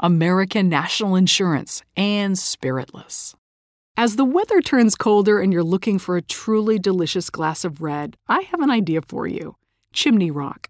[0.00, 3.34] American National Insurance, and Spiritless.
[3.98, 8.16] As the weather turns colder and you're looking for a truly delicious glass of red,
[8.26, 9.56] I have an idea for you
[9.92, 10.68] Chimney Rock.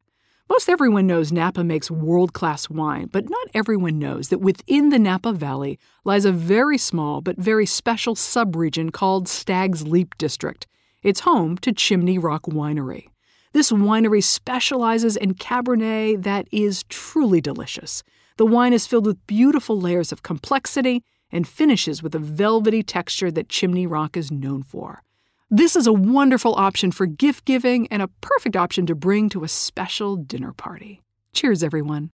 [0.48, 4.98] Most everyone knows Napa makes world class wine, but not everyone knows that within the
[4.98, 10.66] Napa Valley lies a very small but very special subregion called Stag's Leap District.
[11.04, 13.10] It's home to Chimney Rock Winery.
[13.52, 18.02] This winery specializes in Cabernet that is truly delicious.
[18.40, 23.30] The wine is filled with beautiful layers of complexity and finishes with a velvety texture
[23.30, 25.02] that Chimney Rock is known for.
[25.50, 29.44] This is a wonderful option for gift giving and a perfect option to bring to
[29.44, 31.02] a special dinner party.
[31.34, 32.12] Cheers, everyone.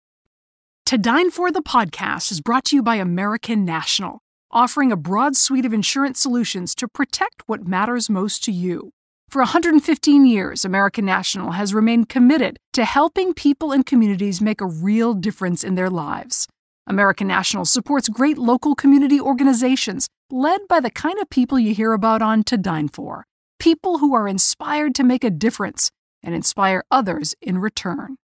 [0.87, 5.35] To Dine For the podcast is brought to you by American National, offering a broad
[5.35, 8.93] suite of insurance solutions to protect what matters most to you.
[9.29, 14.65] For 115 years, American National has remained committed to helping people and communities make a
[14.65, 16.47] real difference in their lives.
[16.87, 21.93] American National supports great local community organizations led by the kind of people you hear
[21.93, 23.25] about on To Dine For
[23.59, 28.17] people who are inspired to make a difference and inspire others in return.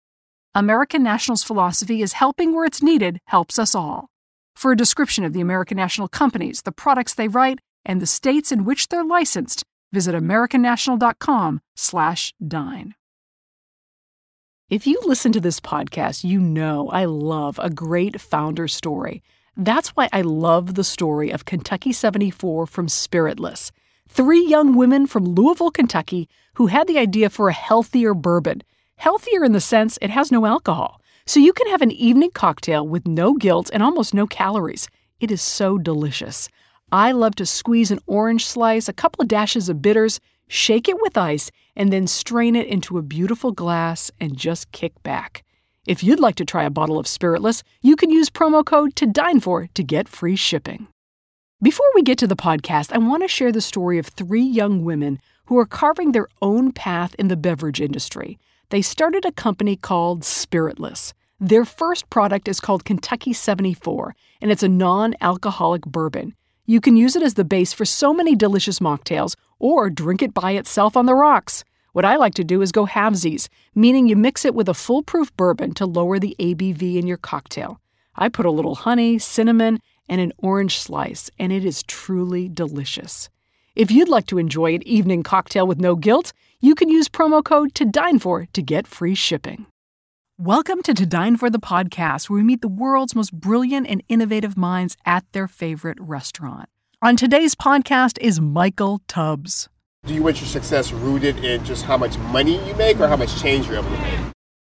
[0.55, 4.09] American National's philosophy is helping where it's needed helps us all.
[4.55, 8.51] For a description of the American National companies, the products they write, and the states
[8.51, 12.93] in which they're licensed, Visit americannational.com/dine.
[14.69, 19.23] If you listen to this podcast, you know I love a great founder story.
[19.57, 23.71] That's why I love the story of Kentucky 74 from Spiritless.
[24.07, 28.61] Three young women from Louisville, Kentucky, who had the idea for a healthier bourbon.
[28.97, 31.01] Healthier in the sense it has no alcohol.
[31.25, 34.87] So you can have an evening cocktail with no guilt and almost no calories.
[35.19, 36.49] It is so delicious.
[36.91, 40.99] I love to squeeze an orange slice, a couple of dashes of bitters, shake it
[40.99, 45.43] with ice, and then strain it into a beautiful glass and just kick back.
[45.85, 49.05] If you'd like to try a bottle of Spiritless, you can use promo code to
[49.05, 50.87] dine for to get free shipping.
[51.61, 54.83] Before we get to the podcast, I want to share the story of three young
[54.83, 58.39] women who are carving their own path in the beverage industry.
[58.69, 61.13] They started a company called Spiritless.
[61.39, 66.35] Their first product is called Kentucky 74, and it's a non alcoholic bourbon.
[66.69, 70.35] You can use it as the base for so many delicious mocktails or drink it
[70.35, 71.63] by itself on the rocks.
[71.93, 75.35] What I like to do is go halvesies, meaning you mix it with a foolproof
[75.35, 77.81] bourbon to lower the ABV in your cocktail.
[78.15, 83.29] I put a little honey, cinnamon, and an orange slice, and it is truly delicious.
[83.75, 87.43] If you'd like to enjoy an evening cocktail with no guilt, you can use promo
[87.43, 89.65] code to dine for to get free shipping.
[90.41, 94.01] Welcome to To Dine for the podcast, where we meet the world's most brilliant and
[94.07, 96.69] innovative minds at their favorite restaurant.
[97.01, 99.67] On today's podcast is Michael Tubbs.
[100.05, 103.17] Do you want your success rooted in just how much money you make or how
[103.17, 104.19] much change you're able to make?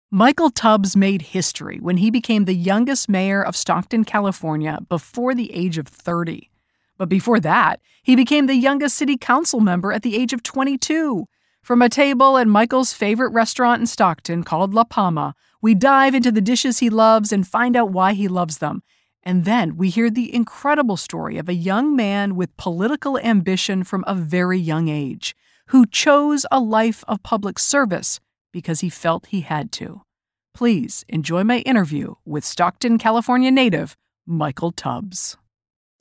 [0.09, 5.53] Michael Tubbs made history when he became the youngest mayor of Stockton, California before the
[5.53, 6.49] age of 30.
[6.97, 11.27] But before that, he became the youngest city council member at the age of 22.
[11.61, 16.31] From a table at Michael's favorite restaurant in Stockton called La Palma, we dive into
[16.31, 18.81] the dishes he loves and find out why he loves them.
[19.23, 24.03] And then we hear the incredible story of a young man with political ambition from
[24.07, 25.35] a very young age
[25.67, 28.19] who chose a life of public service
[28.51, 30.01] because he felt he had to.
[30.53, 33.95] Please enjoy my interview with Stockton, California native
[34.25, 35.37] Michael Tubbs.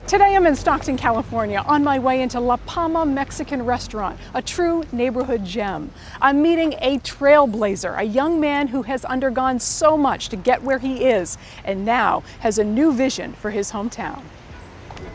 [0.06, 4.82] Today I'm in Stockton, California, on my way into La Palma Mexican restaurant, a true
[4.90, 5.90] neighborhood gem.
[6.22, 10.78] I'm meeting a trailblazer, a young man who has undergone so much to get where
[10.78, 14.22] he is and now has a new vision for his hometown.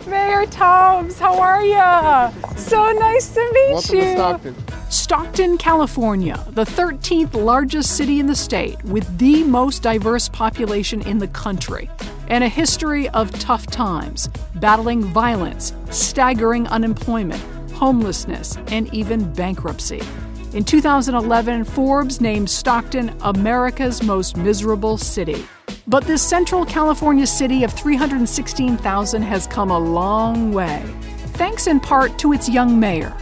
[0.06, 2.58] Mayor Tubbs, how are you?
[2.58, 4.02] So nice to meet Welcome you.
[4.02, 4.56] to Stockton.
[4.92, 11.18] Stockton, California, the 13th largest city in the state with the most diverse population in
[11.18, 11.90] the country,
[12.34, 17.40] and a history of tough times, battling violence, staggering unemployment,
[17.74, 20.02] homelessness, and even bankruptcy.
[20.54, 25.46] In 2011, Forbes named Stockton America's most miserable city.
[25.86, 30.84] But this central California city of 316,000 has come a long way,
[31.34, 33.16] thanks in part to its young mayor.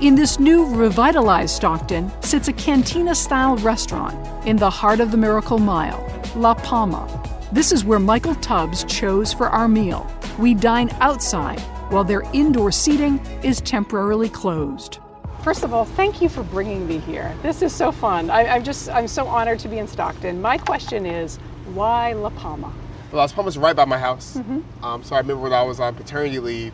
[0.00, 4.16] In this new revitalized Stockton sits a cantina style restaurant
[4.46, 6.02] in the heart of the Miracle Mile,
[6.36, 7.35] La Palma.
[7.52, 10.04] This is where Michael Tubbs chose for our meal.
[10.36, 11.60] We dine outside
[11.90, 14.98] while their indoor seating is temporarily closed.
[15.44, 17.32] First of all, thank you for bringing me here.
[17.42, 18.30] This is so fun.
[18.30, 20.42] I, am just, I'm so honored to be in Stockton.
[20.42, 21.36] My question is,
[21.72, 22.74] why La Palma?
[23.12, 24.36] Well, La Palma's right by my house.
[24.36, 24.84] Mm-hmm.
[24.84, 26.72] Um, so I remember when I was on paternity leave,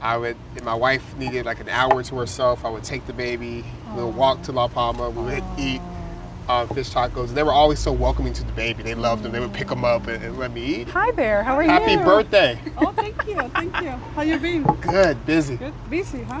[0.00, 3.12] I would, if my wife needed like an hour to herself, I would take the
[3.12, 3.64] baby,
[3.96, 5.80] we would walk to La Palma, we would eat
[6.48, 7.28] uh, fish tacos.
[7.28, 8.82] And they were always so welcoming to the baby.
[8.82, 9.32] They loved them.
[9.32, 10.88] They would pick them up and, and let me eat.
[10.88, 11.42] Hi there.
[11.42, 11.98] How are Happy you?
[11.98, 12.58] Happy birthday.
[12.78, 13.40] Oh, thank you.
[13.48, 13.90] Thank you.
[13.90, 14.62] How you been?
[14.62, 15.24] Good.
[15.26, 15.56] Busy.
[15.56, 15.74] Good.
[15.90, 16.38] Busy, huh?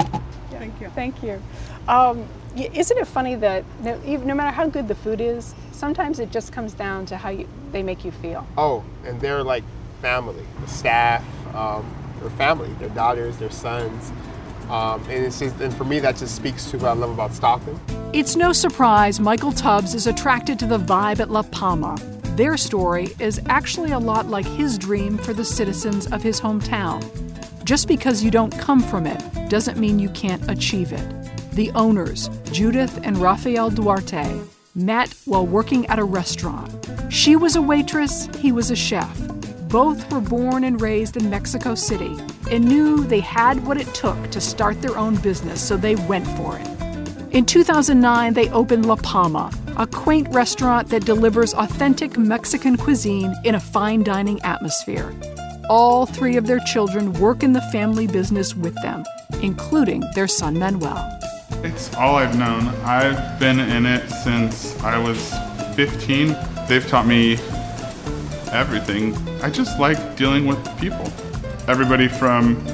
[0.50, 0.58] Yeah.
[0.58, 0.88] Thank you.
[0.90, 1.42] Thank you.
[1.88, 6.30] Um, isn't it funny that no, no, matter how good the food is, sometimes it
[6.30, 8.46] just comes down to how you, they make you feel?
[8.56, 9.64] Oh, and they're like
[10.00, 10.44] family.
[10.60, 11.24] The staff,
[11.54, 11.86] um,
[12.20, 14.12] their family, their daughters, their sons.
[14.72, 17.34] Um, and it's just, and for me, that just speaks to what I love about
[17.34, 17.78] Stockton.
[18.14, 21.94] It's no surprise Michael Tubbs is attracted to the vibe at La Palma.
[22.36, 27.02] Their story is actually a lot like his dream for the citizens of his hometown.
[27.64, 31.52] Just because you don't come from it doesn't mean you can't achieve it.
[31.52, 34.40] The owners, Judith and Rafael Duarte,
[34.74, 36.74] met while working at a restaurant.
[37.10, 39.20] She was a waitress, he was a chef.
[39.72, 42.14] Both were born and raised in Mexico City
[42.50, 46.26] and knew they had what it took to start their own business, so they went
[46.36, 46.68] for it.
[47.34, 53.54] In 2009, they opened La Palma, a quaint restaurant that delivers authentic Mexican cuisine in
[53.54, 55.10] a fine dining atmosphere.
[55.70, 59.04] All three of their children work in the family business with them,
[59.40, 61.18] including their son Manuel.
[61.64, 62.68] It's all I've known.
[62.84, 65.32] I've been in it since I was
[65.76, 66.36] 15.
[66.68, 67.38] They've taught me
[68.52, 69.14] everything.
[69.42, 71.10] I just like dealing with people.
[71.68, 72.64] Everybody from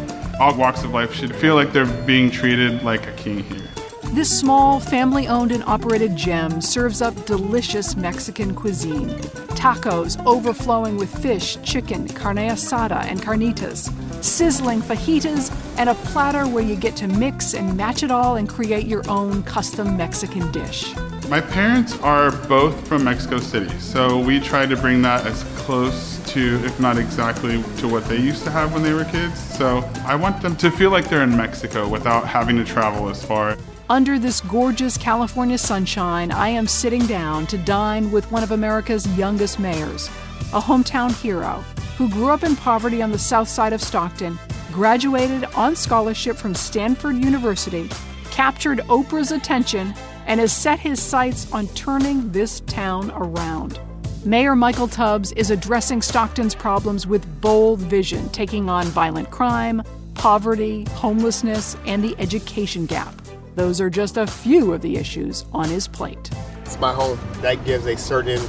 [0.40, 3.68] all walks of life should feel like they're being treated like a king here.
[4.12, 9.10] This small, family owned and operated gem serves up delicious Mexican cuisine.
[9.58, 13.92] Tacos overflowing with fish, chicken, carne asada, and carnitas.
[14.24, 18.48] Sizzling fajitas, and a platter where you get to mix and match it all and
[18.48, 20.94] create your own custom Mexican dish.
[21.28, 26.20] My parents are both from Mexico City, so we try to bring that as close
[26.32, 29.38] to, if not exactly, to what they used to have when they were kids.
[29.38, 33.22] So I want them to feel like they're in Mexico without having to travel as
[33.22, 33.58] far.
[33.90, 39.06] Under this gorgeous California sunshine, I am sitting down to dine with one of America's
[39.18, 40.08] youngest mayors,
[40.54, 41.62] a hometown hero
[41.98, 44.38] who grew up in poverty on the south side of Stockton,
[44.72, 47.90] graduated on scholarship from Stanford University,
[48.30, 49.92] captured Oprah's attention,
[50.28, 53.80] and has set his sights on turning this town around.
[54.24, 59.82] Mayor Michael Tubbs is addressing Stockton's problems with bold vision, taking on violent crime,
[60.14, 63.14] poverty, homelessness, and the education gap.
[63.54, 66.30] Those are just a few of the issues on his plate.
[66.62, 67.18] It's my home.
[67.40, 68.40] That gives a certain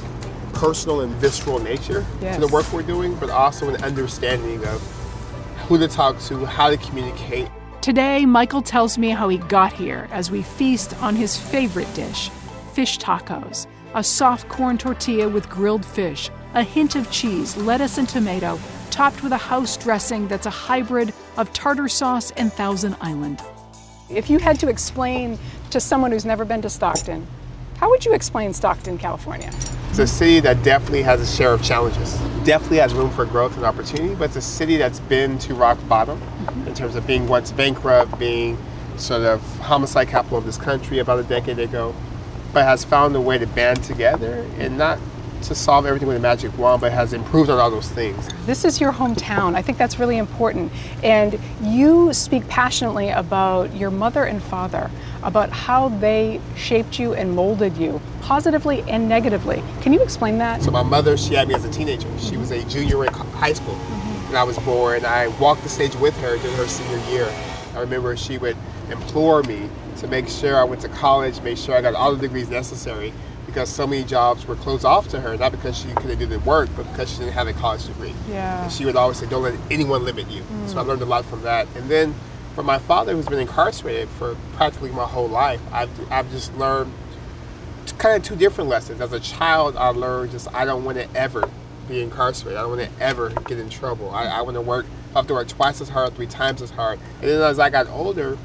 [0.54, 2.36] personal and visceral nature yes.
[2.36, 4.82] to the work we're doing, but also an understanding of
[5.68, 7.48] who to talk to, how to communicate,
[7.82, 12.30] Today, Michael tells me how he got here as we feast on his favorite dish
[12.74, 18.08] fish tacos, a soft corn tortilla with grilled fish, a hint of cheese, lettuce, and
[18.08, 23.42] tomato, topped with a house dressing that's a hybrid of tartar sauce and Thousand Island.
[24.10, 25.40] If you had to explain
[25.72, 27.26] to someone who's never been to Stockton,
[27.78, 29.52] how would you explain Stockton, California?
[29.90, 32.14] It's a city that definitely has a share of challenges.
[32.44, 35.78] Definitely has room for growth and opportunity, but it's a city that's been to rock
[35.88, 36.22] bottom.
[36.66, 38.58] In terms of being once bankrupt, being
[38.98, 41.96] sort of homicide capital of this country about a decade ago,
[42.54, 45.00] but has found a way to band together and not
[45.44, 48.28] to solve everything with a magic wand, but has improved on all those things.
[48.46, 49.56] This is your hometown.
[49.56, 50.72] I think that's really important.
[51.04, 54.92] And you speak passionately about your mother and father,
[55.24, 59.64] about how they shaped you and molded you, positively and negatively.
[59.82, 60.62] Can you explain that?
[60.62, 62.08] So, my mother, she had me as a teenager.
[62.20, 63.80] She was a junior in high school.
[64.30, 65.06] When I was born.
[65.06, 67.34] I walked the stage with her during her senior year.
[67.76, 68.56] I remember she would
[68.92, 72.22] implore me to make sure I went to college, make sure I got all the
[72.22, 73.12] degrees necessary
[73.48, 76.40] because so many jobs were closed off to her, not because she couldn't do the
[76.42, 78.14] work, but because she didn't have a college degree.
[78.30, 78.64] Yeah.
[78.64, 80.44] And she would always say, don't let anyone limit you.
[80.44, 80.70] Mm.
[80.70, 80.88] So I mm.
[80.88, 81.68] learned a lot from that.
[81.76, 82.14] And then
[82.54, 86.94] from my father, who's been incarcerated for practically my whole life, I've, I've just learned
[87.98, 89.02] kind of two different lessons.
[89.02, 91.50] As a child, I learned just I don't want to ever
[91.90, 92.58] be incarcerated.
[92.58, 94.12] I don't want to ever get in trouble.
[94.12, 96.70] I, I want to work, I have to work twice as hard, three times as
[96.70, 97.00] hard.
[97.22, 98.38] And then as I got older,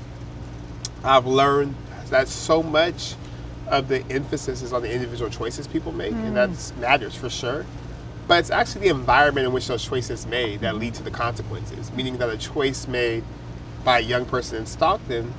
[1.02, 1.74] I've learned
[2.10, 3.14] that so much
[3.68, 6.24] of the emphasis is on the individual choices people make, mm.
[6.24, 7.64] and that matters for sure.
[8.26, 11.92] But it's actually the environment in which those choices made that lead to the consequences.
[11.92, 13.22] Meaning that a choice made
[13.84, 15.32] by a young person in Stockton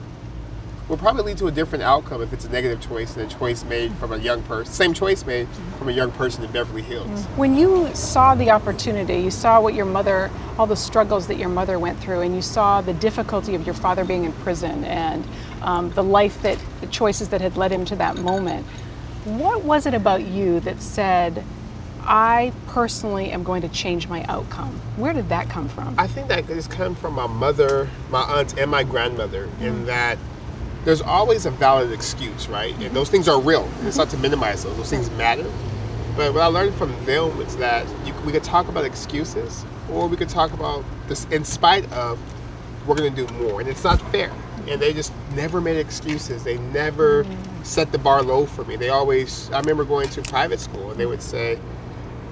[0.87, 3.63] will probably lead to a different outcome if it's a negative choice than a choice
[3.63, 7.07] made from a young person, same choice made from a young person in Beverly Hills.
[7.07, 7.37] Mm-hmm.
[7.37, 11.49] When you saw the opportunity, you saw what your mother, all the struggles that your
[11.49, 15.25] mother went through, and you saw the difficulty of your father being in prison and
[15.61, 18.65] um, the life that, the choices that had led him to that moment.
[19.25, 21.43] What was it about you that said,
[22.03, 24.79] I personally am going to change my outcome.
[24.97, 25.95] Where did that come from?
[25.97, 29.63] I think that has come from my mother, my aunt, and my grandmother, mm-hmm.
[29.63, 30.19] in that
[30.85, 32.73] there's always a valid excuse, right?
[32.75, 33.67] And those things are real.
[33.81, 34.77] It's not to minimize those.
[34.77, 35.51] Those things matter.
[36.15, 40.07] But what I learned from them is that you, we could talk about excuses, or
[40.07, 42.19] we could talk about this in spite of
[42.87, 44.31] we're going to do more, and it's not fair.
[44.67, 46.43] And they just never made excuses.
[46.43, 47.65] They never mm.
[47.65, 48.75] set the bar low for me.
[48.75, 49.49] They always.
[49.51, 51.59] I remember going to private school, and they would say,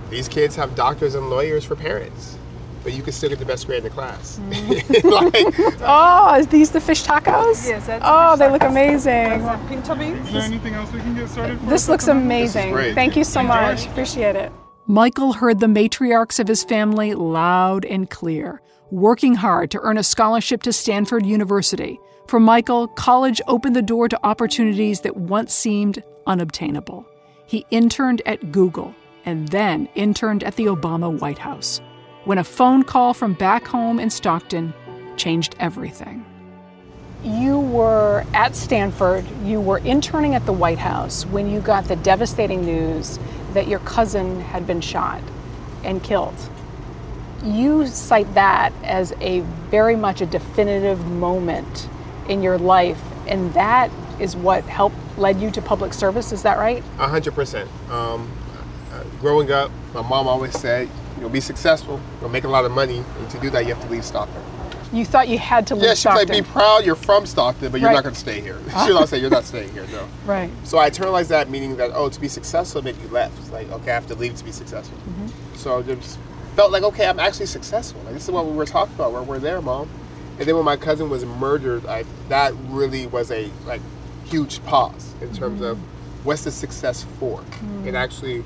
[0.10, 2.38] "These kids have doctors and lawyers for parents."
[2.84, 4.40] But you can still get the best grade in the class.
[4.40, 5.04] Mm.
[5.34, 7.68] like, oh, is these the fish tacos?
[7.68, 9.42] Yes, that's Oh, they look amazing.
[9.68, 10.28] Pinto beans.
[10.28, 11.66] Is there anything else we can get started for?
[11.66, 12.76] This looks amazing.
[12.76, 13.54] This Thank you so Enjoy.
[13.54, 13.86] much.
[13.88, 14.52] Appreciate it.
[14.86, 18.62] Michael heard the matriarchs of his family loud and clear,
[18.92, 22.00] working hard to earn a scholarship to Stanford University.
[22.28, 27.06] For Michael, college opened the door to opportunities that once seemed unobtainable.
[27.46, 28.94] He interned at Google
[29.26, 31.80] and then interned at the Obama White House
[32.26, 34.74] when a phone call from back home in Stockton
[35.18, 36.26] changed everything.
[37.24, 41.96] You were at Stanford, you were interning at the White House when you got the
[41.98, 43.20] devastating news
[43.54, 45.22] that your cousin had been shot
[45.84, 46.36] and killed.
[47.44, 51.90] You cite that as a very much a definitive moment
[52.30, 56.32] in your life, and that is what helped led you to public service.
[56.32, 56.84] Is that right?
[57.00, 57.70] A hundred percent.
[57.90, 58.32] Um,
[58.92, 60.90] uh, growing up, my mom always said,
[61.24, 62.02] You'll be successful.
[62.20, 64.44] You'll make a lot of money, and to do that, you have to leave Stockton.
[64.92, 66.28] You thought you had to leave yeah, Stockton.
[66.28, 67.96] Yeah, she's like, be proud you're from Stockton, but you're right.
[67.96, 68.60] not going to stay here.
[68.86, 70.06] She'll not say you're not staying here, no.
[70.26, 70.52] Right.
[70.66, 73.40] So I internalized that, meaning that, oh, to be successful, maybe you left.
[73.40, 74.98] It's like, okay, I have to leave to be successful.
[74.98, 75.56] Mm-hmm.
[75.56, 76.20] So I just
[76.58, 78.02] felt like, okay, I'm actually successful.
[78.02, 79.14] Like, this is what we were talking about.
[79.14, 79.90] We're, we're there, mom.
[80.40, 83.82] And then when my cousin was murdered, I, that really was a like
[84.26, 85.72] huge pause in terms mm-hmm.
[85.72, 87.40] of what's the success for.
[87.40, 87.88] Mm-hmm.
[87.88, 88.44] And actually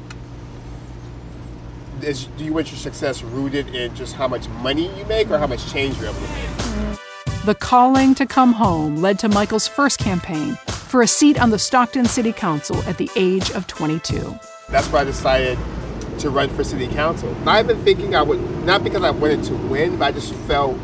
[2.04, 5.38] is do you want your success rooted in just how much money you make or
[5.38, 6.98] how much change you're able to make?
[7.46, 11.60] The calling to come home led to Michael's first campaign for a seat on the
[11.60, 14.38] Stockton City Council at the age of 22.
[14.70, 15.58] That's why I decided
[16.20, 17.34] to run for city council.
[17.46, 20.78] I've been thinking I would, not because I wanted to win, but I just felt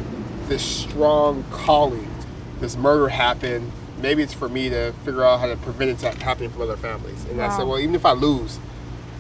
[0.47, 2.07] this strong calling.
[2.59, 3.71] This murder happened.
[4.01, 7.25] Maybe it's for me to figure out how to prevent it happening from other families.
[7.25, 7.49] And wow.
[7.49, 8.59] I said, well, even if I lose,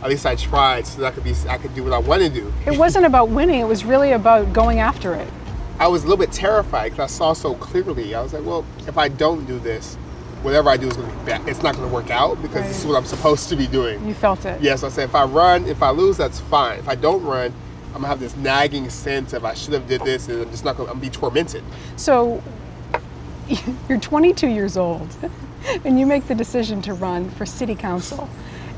[0.03, 2.21] at least I tried so that I could be I could do what I want
[2.21, 2.53] to do.
[2.65, 5.27] It wasn't about winning, it was really about going after it.
[5.79, 8.13] I was a little bit terrified because I saw so clearly.
[8.13, 9.95] I was like, well, if I don't do this,
[10.43, 11.47] whatever I do is going to be bad.
[11.47, 12.67] It's not going to work out because right.
[12.67, 14.05] this is what I'm supposed to be doing.
[14.05, 14.61] You felt it.
[14.61, 16.79] Yes, I said if I run, if I lose, that's fine.
[16.79, 17.53] If I don't run,
[17.87, 20.65] I'm gonna have this nagging sense of I should have did this, and I'm just
[20.65, 20.89] not gonna.
[20.89, 21.63] I'm gonna be tormented.
[21.95, 22.41] So,
[23.87, 25.15] you're 22 years old,
[25.85, 28.27] and you make the decision to run for city council.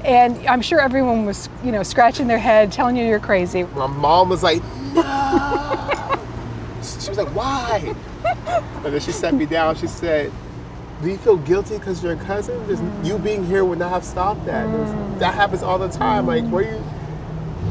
[0.06, 3.64] And I'm sure everyone was, you know, scratching their head, telling you you're crazy.
[3.64, 4.62] My mom was like,
[4.94, 5.02] no.
[6.84, 7.96] she was like, why?
[8.84, 9.76] And then she sat me down.
[9.76, 10.32] She said,
[11.02, 12.64] do you feel guilty because you're a cousin?
[13.04, 14.68] You being here would not have stopped that.
[14.68, 15.20] Mm.
[15.20, 16.28] That happens all the time.
[16.28, 16.84] Like, where you?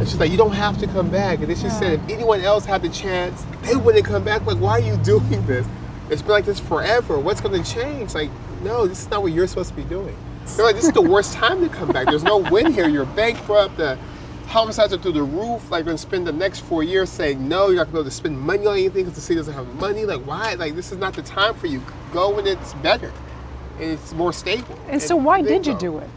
[0.00, 1.38] And she's like, you don't have to come back.
[1.38, 1.78] And then she yeah.
[1.78, 4.44] said, if anyone else had the chance, they wouldn't come back.
[4.44, 5.66] Like, why are you doing this?
[6.10, 7.16] It's been like this forever.
[7.18, 8.12] What's going to change?
[8.12, 8.30] Like,
[8.64, 10.16] no, this is not what you're supposed to be doing.
[10.46, 12.06] They're like, this is the worst time to come back.
[12.06, 12.88] There's no win here.
[12.88, 13.76] You're bankrupt.
[13.76, 13.98] The
[14.46, 15.70] homicides are through the roof.
[15.70, 17.68] Like, going to spend the next four years saying no.
[17.68, 19.54] You're not going to be able to spend money on anything because the city doesn't
[19.54, 20.04] have money.
[20.04, 20.54] Like, why?
[20.54, 21.82] Like, this is not the time for you.
[22.12, 23.12] Go when it's better
[23.80, 24.78] and it's more stable.
[24.84, 26.08] And, and so, why did you do it?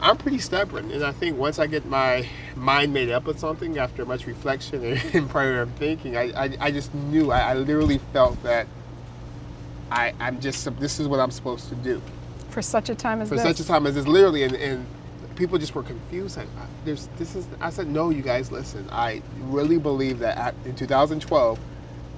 [0.00, 3.78] I'm pretty stubborn, and I think once I get my mind made up with something
[3.78, 7.30] after much reflection and prior thinking, I, I, I just knew.
[7.30, 8.66] I, I literally felt that
[9.90, 12.02] I, I'm just this is what I'm supposed to do
[12.54, 13.40] for such a time as this.
[13.40, 13.58] for this.
[13.58, 14.06] such a time as this.
[14.06, 14.86] Literally, and, and
[15.34, 16.38] people just were confused.
[16.38, 16.46] Like,
[16.84, 17.46] there's this is.
[17.60, 18.88] I said, no, you guys, listen.
[18.90, 21.58] I really believe that at, in 2012,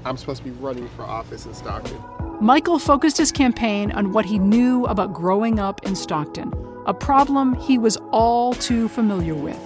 [0.05, 1.99] I'm supposed to be running for office in Stockton.
[2.41, 6.53] Michael focused his campaign on what he knew about growing up in Stockton,
[6.85, 9.59] a problem he was all too familiar with.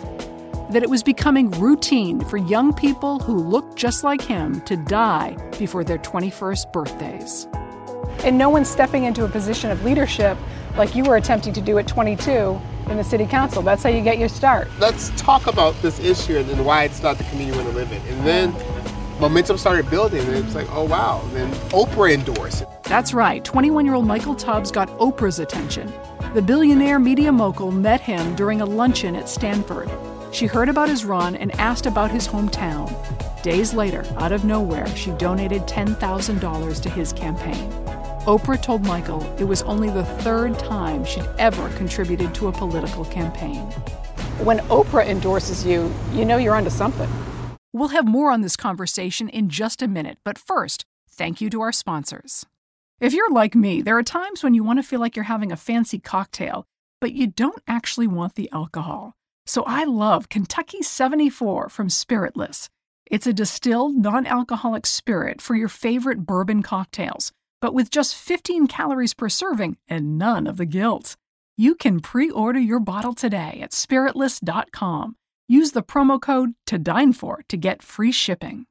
[0.71, 5.37] That it was becoming routine for young people who looked just like him to die
[5.59, 7.49] before their 21st birthdays.
[8.25, 10.39] And no one's stepping into a position of leadership
[10.77, 13.63] like you were attempting to do at 22 in the city council.
[13.63, 14.69] That's how you get your start.
[14.79, 17.93] Let's talk about this issue and why it's not the community we want to live
[17.93, 18.03] in.
[18.13, 21.21] And then momentum started building, and it was like, oh wow.
[21.25, 22.69] And then Oprah endorsed it.
[22.85, 23.45] That's right.
[23.45, 25.93] 21 year old Michael Tubbs got Oprah's attention.
[26.35, 29.91] The billionaire media mogul met him during a luncheon at Stanford.
[30.33, 32.89] She heard about his run and asked about his hometown.
[33.43, 37.73] Days later, out of nowhere, she donated $10,000 to his campaign.
[38.27, 43.07] Oprah told Michael it was only the third time she'd ever contributed to a political
[43.07, 43.63] campaign.
[44.45, 47.09] When Oprah endorses you, you know you're onto something.
[47.73, 51.63] We'll have more on this conversation in just a minute, but first, thank you to
[51.63, 52.45] our sponsors.
[53.01, 55.51] If you're like me, there are times when you want to feel like you're having
[55.51, 56.67] a fancy cocktail,
[57.01, 59.15] but you don't actually want the alcohol.
[59.47, 62.69] So I love Kentucky 74 from Spiritless.
[63.07, 68.67] It's a distilled, non alcoholic spirit for your favorite bourbon cocktails, but with just 15
[68.67, 71.17] calories per serving and none of the guilt.
[71.57, 75.17] You can pre order your bottle today at spiritless.com.
[75.49, 78.67] Use the promo code to dine for to get free shipping.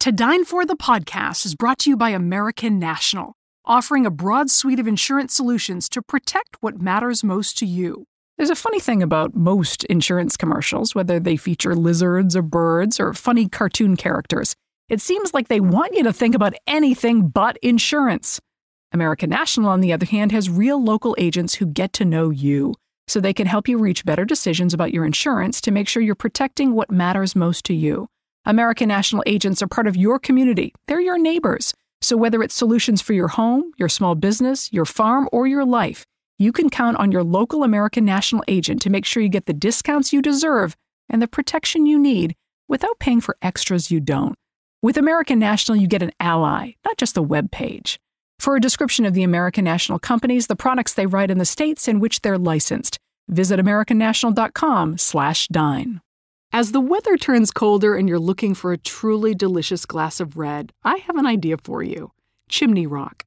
[0.00, 4.50] To Dine For the podcast is brought to you by American National, offering a broad
[4.50, 8.04] suite of insurance solutions to protect what matters most to you.
[8.36, 13.14] There's a funny thing about most insurance commercials, whether they feature lizards or birds or
[13.14, 14.54] funny cartoon characters.
[14.88, 18.40] It seems like they want you to think about anything but insurance.
[18.92, 22.72] American National, on the other hand, has real local agents who get to know you,
[23.08, 26.14] so they can help you reach better decisions about your insurance to make sure you're
[26.14, 28.06] protecting what matters most to you.
[28.44, 31.74] American National agents are part of your community, they're your neighbors.
[32.00, 36.04] So whether it's solutions for your home, your small business, your farm, or your life,
[36.38, 39.52] you can count on your local American National agent to make sure you get the
[39.52, 40.76] discounts you deserve
[41.08, 42.36] and the protection you need
[42.68, 44.36] without paying for extras you don't.
[44.86, 47.98] With American National, you get an ally, not just a web page.
[48.38, 51.88] For a description of the American National companies, the products they write in the states
[51.88, 56.00] in which they're licensed, visit americannational.com/dine.
[56.52, 60.72] As the weather turns colder and you're looking for a truly delicious glass of red,
[60.84, 62.12] I have an idea for you.
[62.48, 63.24] Chimney Rock.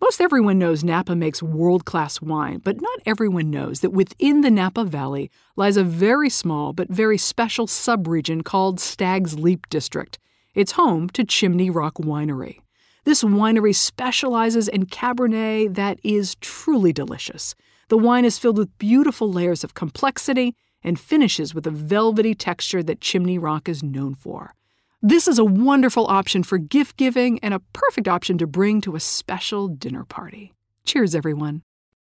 [0.00, 4.50] Most everyone knows Napa makes world class wine, but not everyone knows that within the
[4.50, 10.18] Napa Valley lies a very small but very special subregion called Stag's Leap District.
[10.54, 12.58] It's home to Chimney Rock Winery.
[13.04, 17.54] This winery specializes in Cabernet that is truly delicious.
[17.88, 22.82] The wine is filled with beautiful layers of complexity and finishes with a velvety texture
[22.82, 24.54] that Chimney Rock is known for.
[25.00, 28.94] This is a wonderful option for gift giving and a perfect option to bring to
[28.94, 30.52] a special dinner party.
[30.84, 31.62] Cheers, everyone.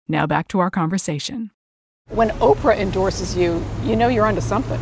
[0.08, 1.52] Now back to our conversation.
[2.08, 4.80] When Oprah endorses you, you know you're onto something.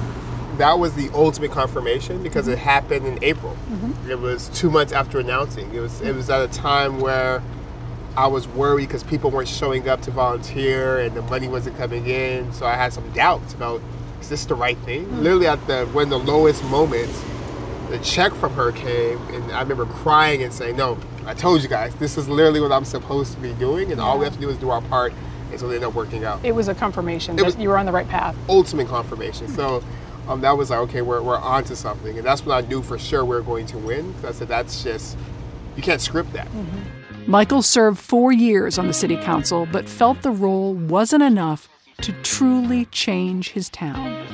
[0.59, 2.63] That was the ultimate confirmation because it mhm.
[2.63, 3.57] happened in April.
[3.71, 4.11] Mm-hmm.
[4.11, 5.73] It was two months after announcing.
[5.75, 7.43] It was it was at a time where
[8.17, 12.07] I was worried because people weren't showing up to volunteer and the money wasn't coming
[12.07, 12.53] in.
[12.53, 13.81] So I had some doubts about
[14.21, 15.07] is this the right thing?
[15.07, 15.23] Mm.
[15.23, 17.23] Literally at the when the lowest moments,
[17.91, 21.69] the check from her came, and I remember crying and saying, "No, I told you
[21.69, 24.41] guys, this is literally what I'm supposed to be doing, and all we have to
[24.41, 25.13] do is do our part."
[25.51, 26.41] And so they ended up working out.
[26.43, 28.35] It was a confirmation that was- you were on the right path.
[28.49, 29.49] Ultimate confirmation.
[29.49, 29.55] Hmm.
[29.55, 29.83] So
[30.29, 32.99] um, that was like, okay, we're we're onto something, and that's when I knew for
[32.99, 34.13] sure we are going to win.
[34.15, 35.17] 'cause I said, that's just
[35.77, 36.49] you can't script that.
[37.27, 41.69] Michael served four years on the city council, but felt the role wasn't enough
[42.03, 44.27] to truly change his town.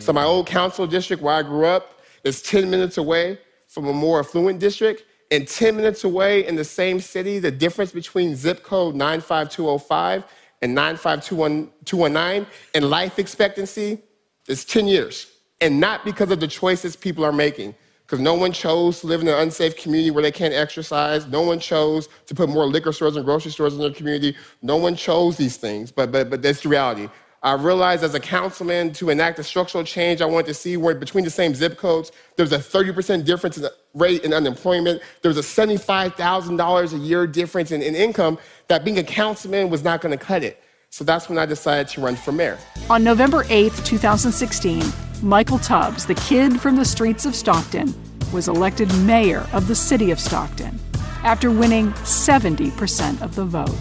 [0.00, 3.92] So my old council district where I grew up is 10 minutes away from a
[3.92, 8.62] more affluent district and 10 minutes away in the same city, the difference between zip
[8.62, 10.24] code 95205
[10.62, 14.00] and 95219 and life expectancy
[14.48, 15.30] is 10 years.
[15.60, 17.74] And not because of the choices people are making.
[18.06, 21.26] Because no one chose to live in an unsafe community where they can't exercise.
[21.26, 24.34] No one chose to put more liquor stores and grocery stores in their community.
[24.62, 27.08] No one chose these things, but, but, but that's the reality.
[27.42, 30.94] I realized as a councilman to enact a structural change I wanted to see where
[30.94, 35.02] between the same zip codes, there's a 30% difference in rate in unemployment.
[35.22, 40.00] There's a $75,000 a year difference in, in income that being a councilman was not
[40.00, 40.60] going to cut it.
[40.98, 42.58] So that's when I decided to run for mayor.
[42.90, 44.82] On November 8th, 2016,
[45.22, 47.94] Michael Tubbs, the kid from the streets of Stockton,
[48.32, 50.76] was elected mayor of the city of Stockton
[51.22, 53.76] after winning 70% of the vote.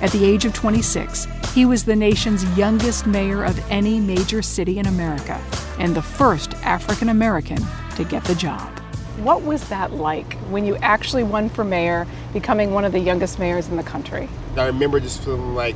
[0.00, 4.78] At the age of 26, he was the nation's youngest mayor of any major city
[4.78, 5.42] in America
[5.78, 7.58] and the first African American
[7.96, 8.78] to get the job.
[9.18, 13.38] What was that like when you actually won for mayor, becoming one of the youngest
[13.38, 14.28] mayors in the country?
[14.56, 15.74] I remember just feeling like,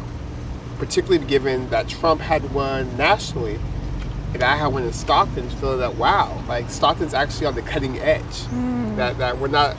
[0.84, 3.58] particularly given that Trump had won nationally,
[4.34, 7.98] and I had won in Stockton, feeling that wow, like Stockton's actually on the cutting
[7.98, 8.42] edge.
[8.50, 8.96] Hmm.
[8.96, 9.76] That that we're not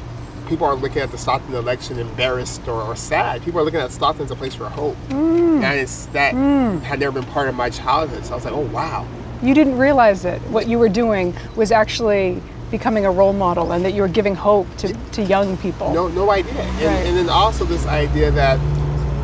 [0.48, 3.44] people aren't looking at the Stockton election embarrassed or, or sad.
[3.44, 4.96] People are looking at Stockton as a place for hope.
[5.10, 5.64] Hmm.
[5.64, 6.78] And it's that hmm.
[6.80, 8.26] had never been part of my childhood.
[8.26, 9.08] So I was like, oh wow.
[9.44, 10.42] You didn't realize it.
[10.44, 12.42] What you were doing was actually
[12.72, 15.94] becoming a role model and that you were giving hope to, to young people.
[15.94, 16.52] No, no idea.
[16.54, 17.06] And, Right.
[17.06, 18.60] and then also this idea that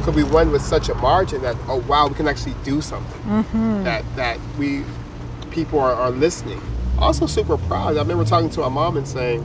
[0.02, 3.22] could we won with such a margin that oh wow we can actually do something.
[3.24, 3.84] Mm-hmm.
[3.84, 4.84] That that we
[5.52, 6.62] people are, are listening.
[7.00, 7.96] Also super proud.
[7.98, 9.44] I remember talking to my mom and saying,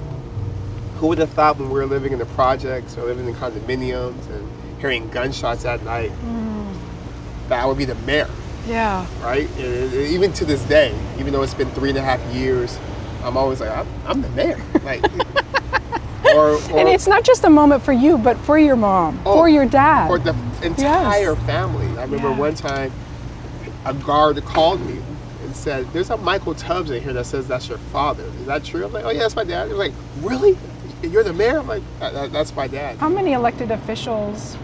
[0.98, 4.28] who would have thought when we were living in the projects or living in condominiums
[4.30, 4.48] and
[4.80, 6.74] hearing gunshots at night Mm.
[7.48, 8.28] that I would be the mayor,
[8.66, 9.06] Yeah.
[9.22, 9.48] right?
[9.58, 12.78] And, and even to this day, even though it's been three and a half years,
[13.24, 14.60] I'm always like I'm, I'm the mayor.
[14.84, 15.02] Like.
[16.34, 19.34] Or, or, And it's not just a moment for you, but for your mom, Oh,
[19.36, 20.08] for your dad.
[20.08, 21.86] for the entire family.
[21.98, 22.38] I remember Yeah.
[22.38, 22.92] one time
[23.84, 24.98] a guard called me
[25.44, 28.24] and said, "There's a Michael Tubbs in here that says that's your father.
[28.40, 30.56] Is that true?" I'm like, "Oh yeah, that's my dad." They're like, "Really?
[31.02, 34.56] You're the mayor?" I'm like, "That- that- "That's my dad." How many elected officials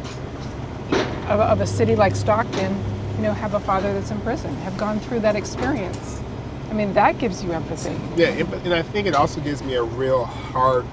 [1.29, 2.75] of, of a city like Stockton,
[3.16, 6.20] you know, have a father that's in prison, have gone through that experience?
[6.70, 7.94] I mean, that gives you empathy.
[8.16, 10.87] Yeah, and, and I think it also gives me a real heart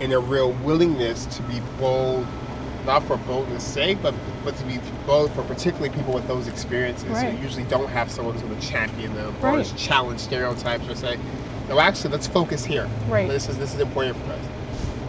[0.00, 2.26] and a real willingness to be bold,
[2.86, 7.10] not for boldness' sake, but but to be bold for particularly people with those experiences
[7.10, 7.34] Right.
[7.34, 9.74] who usually don't have someone who's going to champion them or Right.
[9.76, 11.18] challenge stereotypes or say,
[11.68, 12.88] no, actually, let's focus here.
[13.10, 13.28] Right.
[13.28, 14.38] This is this is important for us.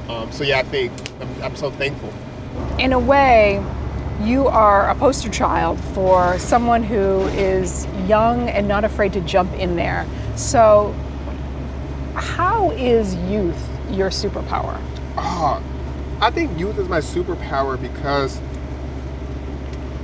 [0.09, 2.11] Um, so yeah, I think I'm, I'm so thankful.
[2.77, 3.63] In a way,
[4.21, 9.51] you are a poster child for someone who is young and not afraid to jump
[9.53, 10.05] in there.
[10.35, 10.93] So,
[12.15, 13.57] how is youth
[13.93, 14.79] your superpower?
[15.17, 15.61] Ah,
[16.21, 18.39] I think youth is my superpower because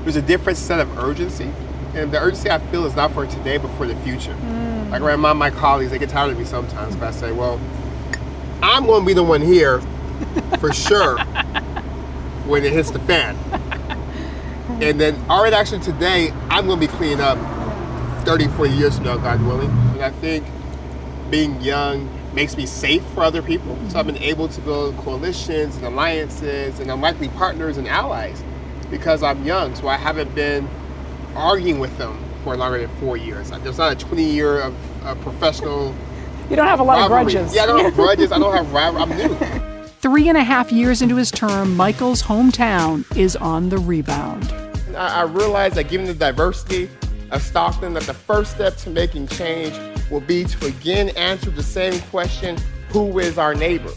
[0.03, 1.51] there's a different set of urgency.
[1.93, 4.35] And the urgency I feel is not for today, but for the future.
[4.89, 7.59] Like I remind my colleagues, they get tired of me sometimes, but I say, well,
[8.61, 9.81] I'm going to be the one here
[10.59, 11.19] for sure
[12.45, 13.37] when it hits the fan.
[14.79, 17.39] And then, all right, actually today, I'm going to be cleaning up
[18.25, 19.69] 30, 40 years from now, God willing.
[19.69, 20.45] And I think
[21.31, 23.75] being young makes me safe for other people.
[23.89, 28.43] So I've been able to build coalitions and alliances and unlikely partners and allies
[28.91, 29.73] because I'm young.
[29.73, 30.69] So I haven't been
[31.35, 33.49] arguing with them for longer than four years.
[33.49, 35.95] There's not a 20 year of, of professional
[36.47, 37.21] You don't have a lot rivalry.
[37.21, 37.55] of grudges.
[37.55, 38.31] Yeah, I don't have grudges.
[38.31, 39.01] I don't have rivalry.
[39.01, 39.59] I'm new.
[39.99, 44.53] Three and a half years into his term, Michael's hometown is on the rebound.
[44.95, 46.87] I, I realized that given the diversity
[47.31, 49.73] of Stockton, that the first step to making change
[50.09, 52.57] will be to again answer the same question,
[52.89, 53.91] who is our neighbor?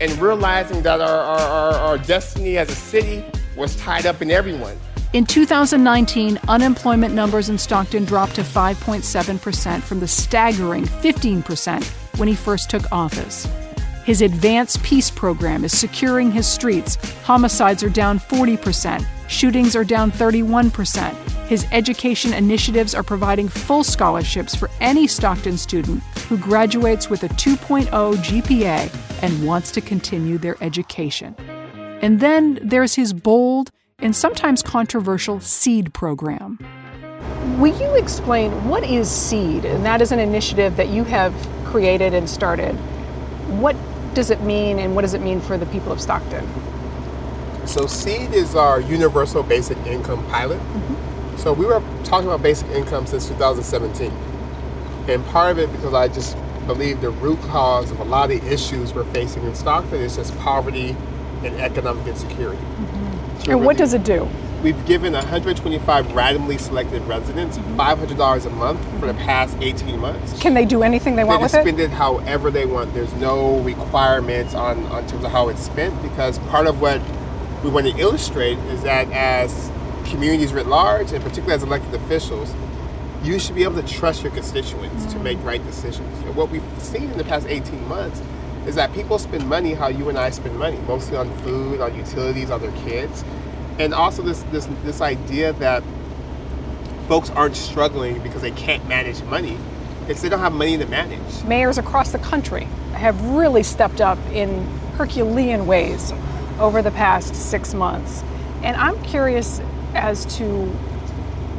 [0.00, 3.24] And realizing that our, our, our, destiny as a city
[3.56, 4.76] was tied up in everyone.
[5.12, 11.84] In 2019, unemployment numbers in Stockton dropped to 5.7% from the staggering 15%
[12.18, 13.46] when he first took office.
[14.04, 16.96] His advanced peace program is securing his streets.
[17.22, 21.31] Homicides are down 40%, shootings are down 31%.
[21.52, 27.28] His education initiatives are providing full scholarships for any Stockton student who graduates with a
[27.28, 31.36] 2.0 GPA and wants to continue their education.
[32.00, 36.58] And then there's his bold and sometimes controversial SEED program.
[37.58, 39.66] Will you explain what is SEED?
[39.66, 41.34] And that is an initiative that you have
[41.66, 42.72] created and started.
[43.60, 43.76] What
[44.14, 46.48] does it mean and what does it mean for the people of Stockton?
[47.66, 50.58] So SEED is our universal basic income pilot.
[50.58, 51.01] Mm-hmm.
[51.42, 54.12] So we were talking about basic income since 2017.
[55.08, 56.36] And part of it because I just
[56.68, 60.14] believe the root cause of a lot of the issues we're facing in Stockton is
[60.14, 60.96] just poverty
[61.42, 62.62] and economic insecurity.
[62.62, 63.40] Mm-hmm.
[63.40, 64.28] So And what does it do?
[64.62, 67.80] We've given 125 randomly selected residents mm-hmm.
[67.80, 69.24] $500 a month for the mm-hmm.
[69.24, 70.40] past 18 months.
[70.40, 71.64] Can they do anything they They want with it?
[71.64, 72.94] They can spend it however they want.
[72.94, 77.02] There's no requirements on, on terms of how it's spent because part of what
[77.64, 79.71] we want to illustrate is that as
[80.12, 82.54] communities writ large and particularly as elected officials,
[83.24, 85.22] you should be able to trust your constituents to mm.
[85.22, 86.18] make right decisions.
[86.24, 88.20] And what we've seen in the past 18 months
[88.66, 91.96] is that people spend money how you and I spend money, mostly on food, on
[91.96, 93.24] utilities, on their kids.
[93.78, 95.82] And also this this this idea that
[97.08, 99.56] folks aren't struggling because they can't manage money.
[100.08, 101.42] It's they don't have money to manage.
[101.44, 104.64] Mayors across the country have really stepped up in
[104.98, 106.12] Herculean ways
[106.60, 108.22] over the past six months.
[108.62, 109.60] And I'm curious
[109.94, 110.66] as to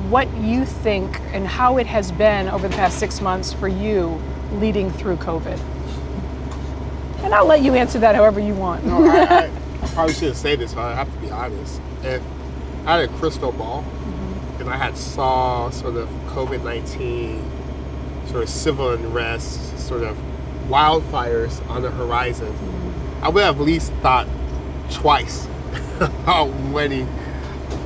[0.09, 4.21] what you think and how it has been over the past six months for you
[4.53, 5.59] leading through COVID.
[7.23, 8.85] And I'll let you answer that however you want.
[8.85, 11.81] No, I, I, I probably shouldn't say this, but I have to be honest.
[12.03, 12.21] If
[12.85, 14.61] I had a crystal ball mm-hmm.
[14.61, 17.49] and I had saw sort of COVID nineteen,
[18.27, 20.17] sort of civil unrest, sort of
[20.67, 23.23] wildfires on the horizon, mm-hmm.
[23.23, 24.27] I would have at least thought
[24.91, 25.47] twice
[25.99, 27.07] about winning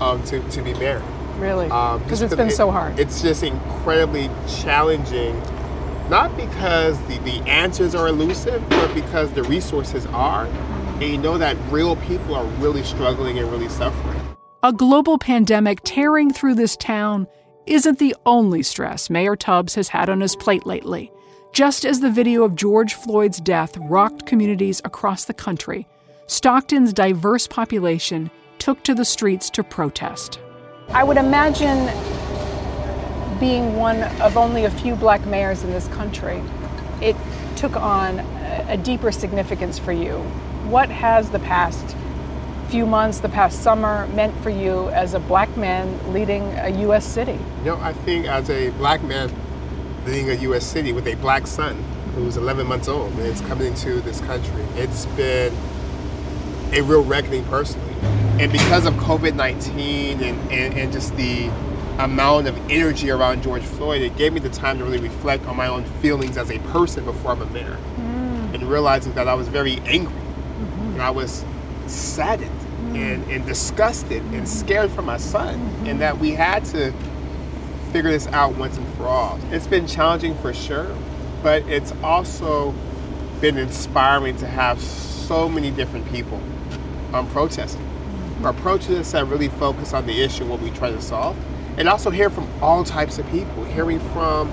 [0.01, 1.01] um, to, to be mayor.
[1.37, 1.69] Really?
[1.69, 2.99] Um, Because just it's been it- so hard.
[2.99, 5.39] It's just incredibly challenging,
[6.09, 10.45] not because the, the answers are elusive, but because the resources are.
[10.45, 14.19] And you know that real people are really struggling and really suffering.
[14.63, 17.27] A global pandemic tearing through this town
[17.67, 21.11] isn't the only stress Mayor Tubbs has had on his plate lately.
[21.53, 25.87] Just as the video of George Floyd's death rocked communities across the country,
[26.25, 30.39] Stockton's diverse population took to the streets to protest.
[30.89, 31.85] I would imagine
[33.39, 36.41] being one of only a few black mayors in this country,
[37.01, 37.15] it
[37.55, 40.17] took on a a deeper significance for you.
[40.69, 41.95] What has the past
[42.69, 47.05] few months, the past summer, meant for you as a black man leading a U.S.
[47.05, 47.39] city?
[47.59, 49.31] You know, I think as a black man
[50.05, 50.65] leading a U.S.
[50.65, 51.75] city with a black son
[52.15, 55.55] who's 11 months old and is coming into this country, it's been
[56.73, 57.86] a real reckoning personally.
[58.39, 61.47] And because of COVID 19 and, and, and just the
[61.97, 65.55] amount of energy around George Floyd, it gave me the time to really reflect on
[65.55, 67.77] my own feelings as a person before I'm a mayor.
[67.95, 68.53] Mm.
[68.53, 70.13] And realizing that I was very angry.
[70.13, 70.93] Mm-hmm.
[70.93, 71.43] And I was
[71.87, 72.95] saddened mm.
[72.97, 74.45] and, and disgusted and mm-hmm.
[74.45, 75.87] scared for my son, mm-hmm.
[75.87, 76.93] and that we had to
[77.91, 79.39] figure this out once and for all.
[79.51, 80.95] It's been challenging for sure,
[81.41, 82.75] but it's also
[83.41, 86.41] been inspiring to have so many different people
[87.17, 87.85] um, protesting.
[88.43, 91.35] Our protests that really focus on the issue, what we try to solve,
[91.77, 94.51] and also hear from all types of people, hearing from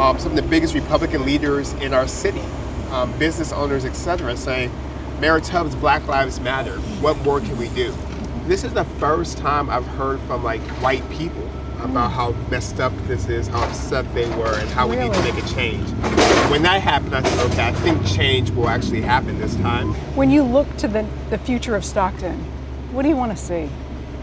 [0.00, 2.42] um, some of the biggest Republican leaders in our city,
[2.90, 4.70] um, business owners, etc., saying,
[5.20, 6.76] Mayor Tubbs, Black Lives Matter.
[7.00, 7.92] What more can we do?
[8.46, 11.47] This is the first time I've heard from like white people
[11.80, 15.22] about how messed up this is, how upset they were, and how we need to
[15.22, 15.88] make a change.
[16.50, 19.92] When that happened, I said, okay, I think change will actually happen this time.
[20.14, 22.38] When you look to the, the future of Stockton,
[22.92, 23.68] what do you want to see?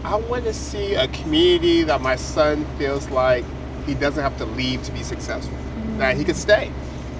[0.04, 3.44] I want to see a community that my son feels like
[3.86, 5.56] he doesn't have to leave to be successful.
[5.56, 5.98] Mm.
[5.98, 6.70] That he could stay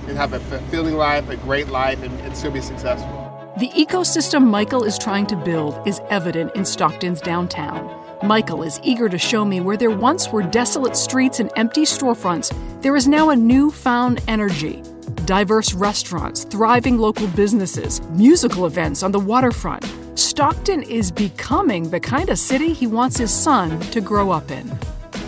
[0.06, 3.22] and have a fulfilling life, a great life, and, and still be successful.
[3.58, 8.05] The ecosystem Michael is trying to build is evident in Stockton's downtown.
[8.22, 12.50] Michael is eager to show me where there once were desolate streets and empty storefronts,
[12.80, 14.82] there is now a newfound energy.
[15.26, 19.84] Diverse restaurants, thriving local businesses, musical events on the waterfront.
[20.14, 24.78] Stockton is becoming the kind of city he wants his son to grow up in.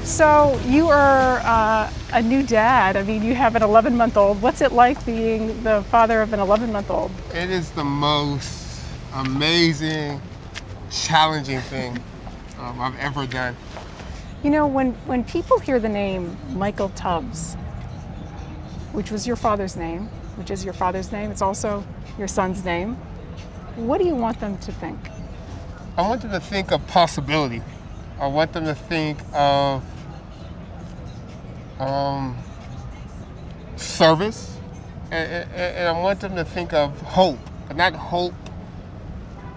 [0.03, 2.97] So you are uh, a new dad.
[2.97, 4.41] I mean, you have an 11 month old.
[4.41, 7.11] What's it like being the father of an 11 month old?
[7.35, 8.81] It is the most
[9.13, 10.23] amazing,
[10.91, 11.99] challenging thing
[12.69, 13.57] um, I've ever done.
[14.43, 17.55] You know, when, when people hear the name Michael Tubbs,
[18.93, 21.85] which was your father's name, which is your father's name, it's also
[22.19, 22.95] your son's name,
[23.77, 24.99] what do you want them to think?
[25.97, 27.63] I want them to think of possibility.
[28.21, 29.83] I want them to think of
[31.79, 32.37] um,
[33.77, 34.57] service,
[35.11, 38.35] and, and, and I want them to think of hope, but not hope.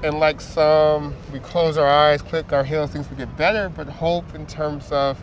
[0.04, 3.88] And like some, we close our eyes, click our heels, things will get better, but
[3.88, 5.22] hope in terms of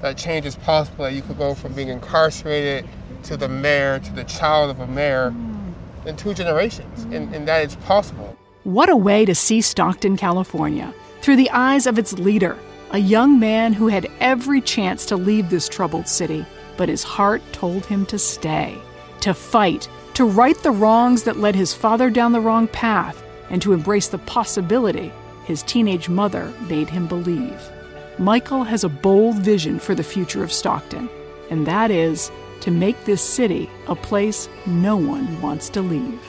[0.00, 1.04] that change is possible.
[1.04, 2.88] That you could go from being incarcerated
[3.24, 6.08] to the mayor, to the child of a mayor, mm-hmm.
[6.08, 7.34] in two generations, and, mm-hmm.
[7.34, 8.36] and that it's possible.
[8.64, 12.56] What a way to see Stockton, California, through the eyes of its leader,
[12.92, 17.42] a young man who had every chance to leave this troubled city, but his heart
[17.52, 18.80] told him to stay,
[19.20, 23.60] to fight, to right the wrongs that led his father down the wrong path, and
[23.62, 25.12] to embrace the possibility
[25.44, 27.70] his teenage mother made him believe.
[28.18, 31.08] Michael has a bold vision for the future of Stockton,
[31.50, 32.30] and that is
[32.60, 36.20] to make this city a place no one wants to leave.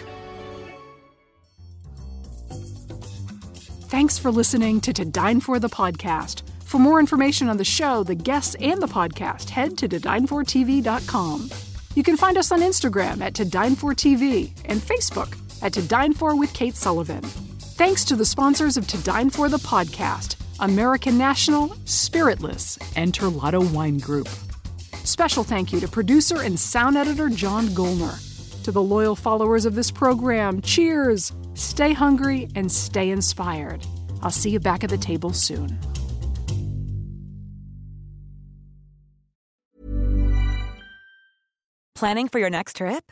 [3.88, 6.42] Thanks for listening to To Dine For the podcast.
[6.64, 11.50] For more information on the show, the guests, and the podcast, head to todinefortv.com.
[11.94, 15.82] You can find us on Instagram at To Dine For TV and Facebook at To
[15.82, 17.24] Dine For with Kate Sullivan.
[17.24, 23.74] Thanks to the sponsors of To Dine For the podcast, American National, Spiritless, and Terlato
[23.74, 24.30] Wine Group.
[25.04, 28.22] Special thank you to producer and sound editor John Golner.
[28.64, 31.34] To the loyal followers of this program, cheers!
[31.56, 33.84] Stay hungry and stay inspired.
[34.22, 35.80] I'll see you back at the table soon.
[41.96, 43.12] Planning for your next trip?